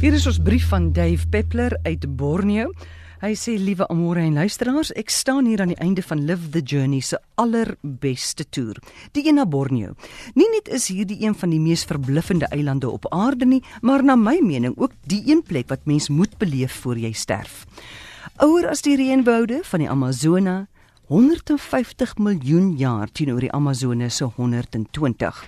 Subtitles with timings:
[0.00, 2.70] Hier is ons brief van Dave Peppler uit Borneo.
[3.20, 6.62] Hy sê liewe Amore en luisteraars, ek staan hier aan die einde van Live the
[6.64, 8.80] Journey se allerbeste toer,
[9.12, 9.92] die een na Borneo.
[10.40, 14.16] Nie net is hierdie een van die mees verbluffende eilande op aarde nie, maar na
[14.16, 17.66] my mening ook die een plek wat mens moet beleef voor jy sterf.
[18.40, 20.62] Ouer as die reënwoude van die Amazone,
[21.10, 25.38] 150 miljoen jaar teenoor die Amazone se 120.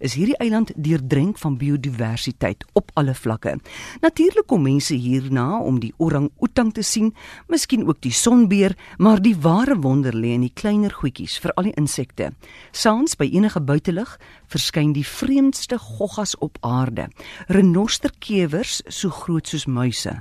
[0.00, 3.58] Is hierdie eiland deurdrink van biodiversiteit op alle vlakke.
[4.00, 7.12] Natuurlik kom mense hierna om die orang-outang te sien,
[7.52, 11.76] miskien ook die sonbeer, maar die ware wonder lê in die kleiner goedjies, veral die
[11.76, 12.32] insekte.
[12.72, 14.16] Saans by enige buitelug
[14.48, 17.10] verskyn die vreemdste goggas op aarde.
[17.52, 20.16] Renosterkewers so groot soos muise.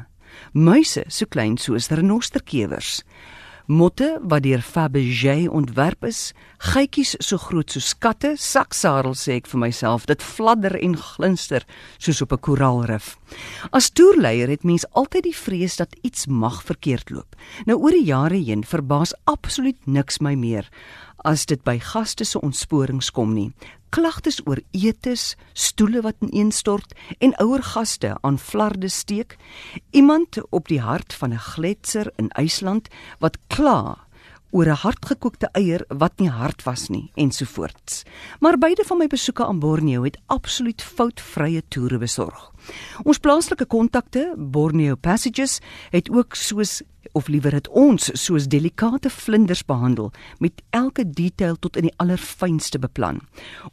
[0.52, 2.98] Muise so klein soos renosterkewers
[3.70, 6.32] motte wat deur Fabergé ontwerp is,
[6.72, 11.66] geitjies so groot soos katte, saksarel sê ek vir myself, dit fladder en glinster
[12.02, 13.18] soos op 'n koraalrif.
[13.72, 17.36] As toerleier het mens altyd die vrees dat iets mag verkeerd loop.
[17.66, 20.66] Nou oor die jare heen verbaas absoluut niks my meer
[21.24, 23.52] as dit by gaste se ontsporings kom nie
[23.90, 29.38] klagtes oor etes, stoele wat ineenstort en ouer gaste aan flarde steek.
[29.92, 32.88] Iemand op die hart van 'n gletser in IJsland
[33.20, 33.98] wat kla
[34.52, 38.04] oor 'n hardgekookte eier wat nie hard was nie ensovoorts.
[38.40, 42.52] Maar beide van my besoeke aan Borneo het absoluut foutvrye toere besorg.
[43.04, 49.66] Ons plaaslike kontakte, Borneo Passages, het ook soos of liewer het ons soos delikate vlinders
[49.66, 53.22] behandel met elke detail tot in die allerfynste beplan.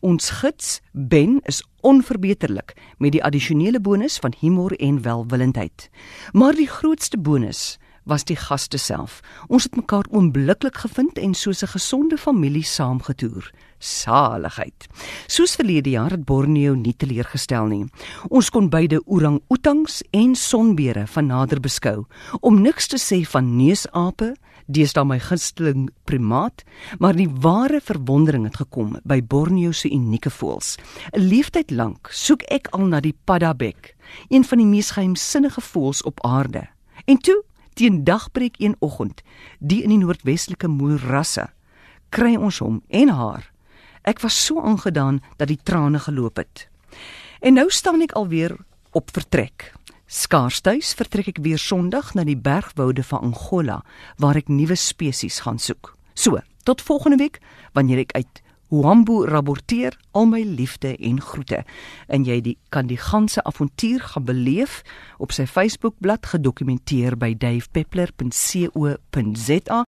[0.00, 5.90] Ons gids Ben is onverbeterlik met die addisionele bonus van humor en welwillendheid.
[6.32, 9.20] Maar die grootste bonus was die gaste self.
[9.50, 13.50] Ons het mekaar oombliklik gevind en soos 'n gesonde familie saamgetoer.
[13.78, 14.86] Saligheid.
[15.26, 17.84] Soos verlede jaar het Borneo nie teleurgestel nie.
[18.28, 22.04] Ons kon beide orang-outangs en sonbere van nader beskou,
[22.40, 26.64] om niks te sê van neusape, deesdae my gunsteling primaat,
[26.98, 30.76] maar die ware verwondering het gekom by Borneo se unieke voëls.
[31.12, 33.94] 'n Leeftyd lank soek ek al na die paddabek,
[34.28, 36.68] een van die mees geheimsinnige voëls op aarde.
[37.04, 37.42] En toe
[37.76, 39.20] teen dagbreek een oggend,
[39.60, 41.50] die in die noordwestelike moerasse,
[42.14, 43.50] kry ons hom en haar.
[44.06, 46.68] Ek was so aangedaan dat die trane geloop het.
[47.44, 48.56] En nou staan ek alweer
[48.96, 49.72] op vertrek.
[50.06, 53.80] Skaarstuis vertrek ek weer Sondag na die bergwoude van Angola
[54.22, 55.92] waar ek nuwe spesies gaan soek.
[56.14, 57.40] So, tot volgende week
[57.74, 61.64] wanneer ek uit Huambo rapporteer al my liefde en groete.
[62.08, 64.82] En jy die, kan die ganse avontuur gaan beleef
[65.22, 69.84] op sy Facebookblad gedokumenteer by davepeppler.co.za.